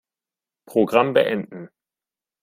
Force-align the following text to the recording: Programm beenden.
Programm 0.65 1.13
beenden. 1.13 1.69